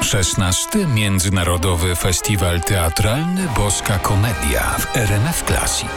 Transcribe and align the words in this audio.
16. 0.00 0.86
Międzynarodowy 0.86 1.96
Festiwal 1.96 2.60
Teatralny 2.60 3.48
Boska 3.56 3.98
Komedia 3.98 4.62
w 4.78 4.96
RMF 4.96 5.42
Classic. 5.42 5.88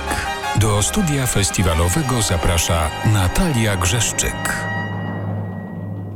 Do 0.55 0.83
studia 0.83 1.27
festiwalowego 1.27 2.21
zaprasza 2.21 2.89
Natalia 3.13 3.75
Grzeszczyk. 3.75 4.68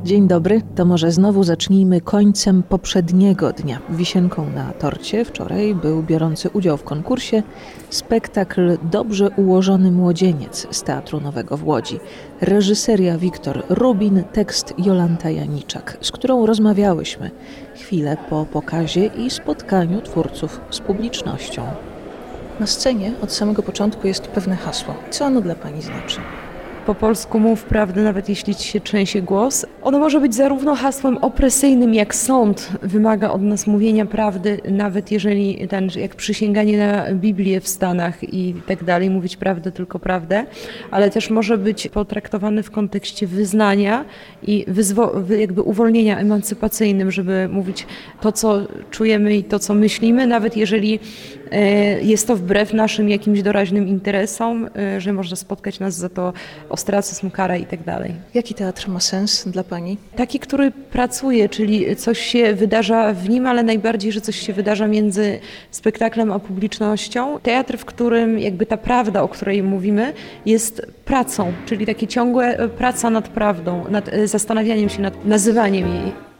Dzień 0.04 0.28
dobry, 0.28 0.62
to 0.76 0.86
może 0.86 1.12
znowu 1.12 1.44
zacznijmy 1.44 2.02
końcem 2.02 2.64
poprzedniego 2.64 3.54
dnia. 3.54 3.80
Wisienką 3.90 4.50
na 4.50 4.74
torcie 4.74 5.26
wczoraj 5.26 5.76
był 5.76 6.04
biorący 6.04 6.50
udział 6.50 6.78
w 6.78 6.84
konkursie 6.84 7.44
spektakl 7.90 8.78
Dobrze 8.92 9.30
ułożony 9.30 9.92
młodzieniec 9.92 10.68
z 10.72 10.84
Teatru 10.84 11.22
Nowego 11.22 11.58
w 11.58 11.68
Łodzi. 11.68 12.00
Reżyseria 12.42 13.18
Wiktor 13.18 13.64
Rubin, 13.70 14.24
tekst 14.34 14.74
Jolanta 14.78 15.30
Janiczak, 15.30 15.98
z 16.02 16.12
którą 16.12 16.46
rozmawiałyśmy 16.46 17.32
chwilę 17.76 18.18
po 18.30 18.46
pokazie 18.46 19.06
i 19.06 19.30
spotkaniu 19.30 20.02
twórców 20.02 20.62
z 20.70 20.80
publicznością. 20.80 21.62
Na 22.60 22.68
scenie 22.68 23.12
od 23.22 23.32
samego 23.32 23.64
początku 23.64 24.08
jest 24.08 24.28
pewne 24.28 24.56
hasło. 24.56 24.94
Co 25.10 25.26
ono 25.26 25.42
dla 25.42 25.56
Pani 25.56 25.82
znaczy? 25.82 26.20
Po 26.86 26.96
polsku 26.96 27.40
mów 27.40 27.64
prawdę, 27.64 28.04
nawet 28.04 28.30
jeśli 28.30 28.56
ci 28.56 28.68
się 28.68 28.80
trzęsie 28.80 29.22
głos. 29.22 29.66
Ono 29.82 30.00
może 30.00 30.20
być 30.20 30.36
zarówno 30.36 30.76
hasłem 30.76 31.18
opresyjnym, 31.18 31.94
jak 31.94 32.16
sąd 32.16 32.70
wymaga 32.82 33.32
od 33.32 33.42
nas 33.42 33.68
mówienia 33.68 34.06
prawdy, 34.06 34.62
nawet 34.70 35.12
jeżeli 35.12 35.68
ten, 35.68 35.90
jak 35.96 36.16
przysięganie 36.16 36.78
na 36.78 37.14
Biblię 37.14 37.62
w 37.62 37.68
Stanach 37.68 38.34
i 38.34 38.56
tak 38.68 38.84
dalej, 38.84 39.10
mówić 39.10 39.38
prawdę, 39.38 39.72
tylko 39.72 40.00
prawdę, 40.00 40.46
ale 40.92 41.10
też 41.10 41.30
może 41.30 41.58
być 41.58 41.88
potraktowany 41.88 42.64
w 42.64 42.72
kontekście 42.72 43.28
wyznania 43.28 44.06
i 44.44 44.66
jakby 45.40 45.62
uwolnienia 45.62 46.18
emancypacyjnym, 46.18 47.12
żeby 47.12 47.50
mówić 47.52 47.88
to, 48.22 48.32
co 48.32 48.62
czujemy 48.92 49.36
i 49.36 49.44
to, 49.44 49.60
co 49.60 49.74
myślimy, 49.74 50.28
nawet 50.28 50.58
jeżeli 50.58 51.00
e, 51.52 52.02
jest 52.02 52.28
to 52.28 52.36
wbrew 52.36 52.74
naszym 52.74 53.10
jakimś 53.10 53.42
doraźnym 53.42 53.88
interesom, 53.88 54.70
e, 54.76 55.02
że 55.02 55.14
można 55.14 55.36
spotkać 55.36 55.80
nas 55.80 55.96
za 55.96 56.10
to 56.10 56.34
ostracyzm, 56.74 57.30
kara 57.30 57.58
i 57.58 57.66
tak 57.66 57.84
dalej. 57.84 58.14
Jaki 58.34 58.54
teatr 58.54 58.90
ma 58.90 59.00
sens 59.00 59.48
dla 59.48 59.64
Pani? 59.64 59.98
Taki, 60.16 60.40
który 60.40 60.72
pracuje, 60.72 61.50
czyli 61.50 61.96
coś 61.96 62.20
się 62.20 62.54
wydarza 62.54 63.14
w 63.14 63.30
nim, 63.30 63.48
ale 63.48 63.64
najbardziej, 63.64 64.12
że 64.12 64.22
coś 64.22 64.36
się 64.36 64.54
wydarza 64.54 64.88
między 64.88 65.40
spektaklem 65.72 66.32
a 66.32 66.40
publicznością. 66.40 67.40
Teatr, 67.40 67.78
w 67.78 67.86
którym 67.86 68.40
jakby 68.40 68.66
ta 68.66 68.78
prawda, 68.78 69.24
o 69.24 69.28
której 69.28 69.64
mówimy, 69.64 70.14
jest 70.46 70.82
pracą, 71.06 71.54
czyli 71.66 71.86
takie 71.86 72.08
ciągłe 72.08 72.58
e, 72.58 72.70
praca 72.70 73.10
nad 73.10 73.28
prawdą, 73.28 73.86
nad 73.90 74.10
e, 74.10 74.28
zastanawianiem 74.28 74.90
się 74.90 75.02
nad 75.02 75.26
nazywaniem 75.26 75.88
jej. 75.88 76.33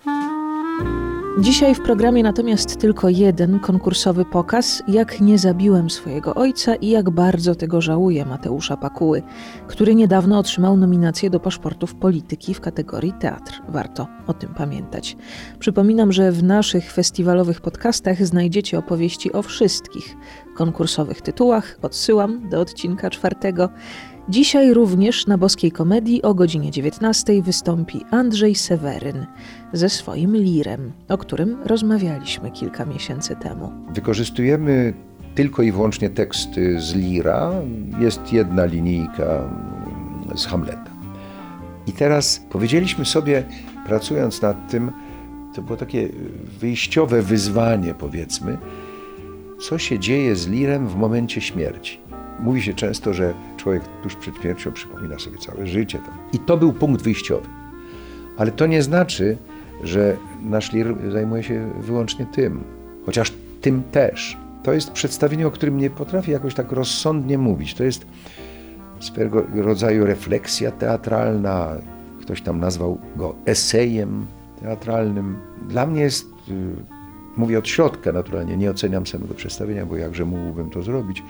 Dzisiaj 1.40 1.76
w 1.76 1.82
programie 1.82 2.24
natomiast 2.24 2.78
tylko 2.80 3.10
jeden 3.10 3.60
konkursowy 3.60 4.26
pokaz, 4.26 4.84
jak 4.88 5.22
nie 5.22 5.38
zabiłem 5.38 5.90
swojego 5.90 6.36
ojca 6.36 6.76
i 6.76 6.90
jak 6.90 7.10
bardzo 7.10 7.56
tego 7.56 7.82
żałuję 7.82 8.26
Mateusza 8.26 8.78
Pakuły, 8.78 9.22
który 9.68 9.96
niedawno 9.96 10.40
otrzymał 10.40 10.78
nominację 10.78 11.30
do 11.30 11.40
paszportów 11.40 11.96
polityki 11.96 12.54
w 12.54 12.62
kategorii 12.62 13.14
teatr. 13.20 13.62
Warto 13.70 14.08
o 14.28 14.34
tym 14.34 14.54
pamiętać. 14.54 15.18
Przypominam, 15.60 16.12
że 16.12 16.32
w 16.32 16.44
naszych 16.44 16.92
festiwalowych 16.92 17.62
podcastach 17.62 18.26
znajdziecie 18.26 18.80
opowieści 18.80 19.34
o 19.34 19.42
wszystkich 19.42 20.16
konkursowych 20.56 21.22
tytułach. 21.22 21.78
Odsyłam 21.82 22.50
do 22.50 22.60
odcinka 22.60 23.10
czwartego. 23.10 23.70
Dzisiaj 24.30 24.74
również 24.74 25.28
na 25.28 25.38
Boskiej 25.38 25.72
Komedii 25.72 26.22
o 26.22 26.34
godzinie 26.34 26.72
19 26.72 27.42
wystąpi 27.42 28.06
Andrzej 28.12 28.56
Seweryn 28.56 29.26
ze 29.74 29.90
swoim 29.90 30.38
lirem, 30.38 30.92
o 31.10 31.18
którym 31.18 31.58
rozmawialiśmy 31.66 32.52
kilka 32.52 32.86
miesięcy 32.86 33.36
temu. 33.36 33.72
Wykorzystujemy 33.94 34.94
tylko 35.36 35.62
i 35.62 35.72
wyłącznie 35.72 36.10
teksty 36.10 36.82
z 36.82 36.96
lira. 36.96 37.52
Jest 38.00 38.34
jedna 38.34 38.66
linijka 38.66 39.50
z 40.36 40.46
Hamleta. 40.46 40.92
I 41.88 41.92
teraz 41.92 42.46
powiedzieliśmy 42.50 43.06
sobie, 43.06 43.44
pracując 43.86 44.42
nad 44.42 44.72
tym, 44.72 44.92
to 45.56 45.62
było 45.62 45.78
takie 45.78 46.10
wyjściowe 46.60 47.22
wyzwanie, 47.22 47.94
powiedzmy, 47.94 48.58
co 49.60 49.78
się 49.78 50.00
dzieje 50.00 50.36
z 50.36 50.48
lirem 50.48 50.88
w 50.88 50.96
momencie 50.96 51.42
śmierci. 51.42 52.00
Mówi 52.40 52.62
się 52.62 52.74
często, 52.74 53.14
że 53.14 53.34
człowiek 53.64 53.84
tuż 54.04 54.16
przed 54.16 54.36
śmiercią 54.36 54.72
przypomina 54.72 55.20
sobie 55.20 55.38
całe 55.38 55.68
życie. 55.68 56.00
I 56.34 56.40
to 56.40 56.58
był 56.58 56.74
punkt 56.74 57.02
wyjściowy. 57.02 57.48
Ale 58.38 58.52
to 58.52 58.66
nie 58.66 58.84
znaczy, 58.84 59.38
że 59.84 60.18
nasz 60.42 60.74
lir 60.74 60.96
zajmuje 61.12 61.44
się 61.44 61.72
wyłącznie 61.82 62.26
tym, 62.26 62.64
chociaż 63.06 63.34
tym 63.62 63.84
też. 63.92 64.38
To 64.64 64.74
jest 64.74 64.92
przedstawienie, 64.92 65.48
o 65.48 65.52
którym 65.52 65.78
nie 65.78 65.90
potrafię 65.90 66.32
jakoś 66.32 66.54
tak 66.54 66.72
rozsądnie 66.72 67.38
mówić. 67.38 67.74
To 67.74 67.84
jest 67.84 68.06
swego 69.00 69.44
rodzaju 69.56 70.06
refleksja 70.06 70.72
teatralna. 70.72 71.76
Ktoś 72.22 72.42
tam 72.42 72.60
nazwał 72.60 72.98
go 73.16 73.36
esejem 73.46 74.26
teatralnym. 74.62 75.38
Dla 75.70 75.86
mnie 75.86 76.02
jest, 76.02 76.26
y, 76.50 76.54
mówię 77.38 77.60
od 77.60 77.68
środka 77.68 78.12
naturalnie, 78.12 78.58
nie 78.58 78.72
oceniam 78.72 79.08
samego 79.08 79.34
przedstawienia, 79.34 79.86
bo 79.86 79.98
jakże 79.98 80.26
mógłbym 80.26 80.70
to 80.70 80.82
zrobić 80.82 81.24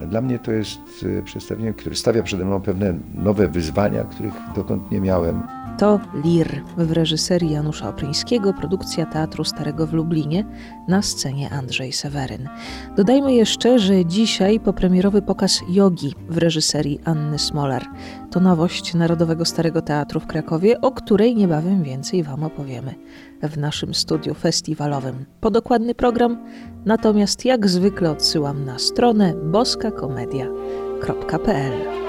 dla 0.00 0.20
mnie 0.20 0.38
to 0.38 0.52
jest 0.52 1.06
e, 1.18 1.22
przedstawienie, 1.22 1.72
które 1.72 1.96
stawia 1.96 2.22
przede 2.22 2.44
mną 2.44 2.60
pewne 2.60 2.94
nowe 3.14 3.48
wyzwania, 3.48 4.04
których 4.04 4.34
dotąd 4.54 4.90
nie 4.90 5.00
miałem. 5.00 5.42
To 5.78 6.00
Lir 6.24 6.62
w 6.76 6.92
reżyserii 6.92 7.52
Janusza 7.52 7.88
Opryńskiego, 7.88 8.52
produkcja 8.52 9.06
Teatru 9.06 9.44
Starego 9.44 9.86
w 9.86 9.92
Lublinie, 9.92 10.44
na 10.88 11.02
scenie 11.02 11.50
Andrzej 11.50 11.92
Seweryn. 11.92 12.48
Dodajmy 12.96 13.34
jeszcze, 13.34 13.78
że 13.78 14.04
dzisiaj 14.04 14.60
popremierowy 14.60 15.22
pokaz 15.22 15.60
Jogi 15.68 16.14
w 16.28 16.38
reżyserii 16.38 17.00
Anny 17.04 17.38
Smolar. 17.38 17.86
To 18.30 18.40
nowość 18.40 18.94
Narodowego 18.94 19.44
Starego 19.44 19.82
Teatru 19.82 20.20
w 20.20 20.26
Krakowie, 20.26 20.80
o 20.80 20.92
której 20.92 21.36
niebawem 21.36 21.82
więcej 21.82 22.22
Wam 22.22 22.44
opowiemy 22.44 22.94
w 23.42 23.58
naszym 23.58 23.94
studiu 23.94 24.34
festiwalowym. 24.34 25.24
Po 25.40 25.50
dokładny 25.50 25.94
program 25.94 26.38
natomiast 26.84 27.44
jak 27.44 27.68
zwykle 27.68 28.10
odsyłam 28.10 28.64
na 28.64 28.78
stronę 28.78 29.34
boskakomedia.pl 29.34 32.05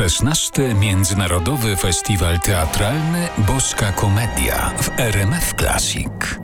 16. 0.00 0.74
Międzynarodowy 0.74 1.76
Festiwal 1.76 2.40
Teatralny 2.40 3.28
Boska 3.38 3.92
Komedia 3.92 4.72
w 4.82 5.00
RMF 5.00 5.54
Classic. 5.54 6.40